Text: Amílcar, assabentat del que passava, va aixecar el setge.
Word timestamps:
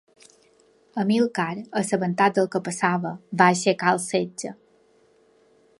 Amílcar, 1.03 1.53
assabentat 1.81 2.39
del 2.39 2.49
que 2.55 2.63
passava, 2.69 3.11
va 3.43 3.49
aixecar 3.53 3.93
el 3.99 4.05
setge. 4.07 4.55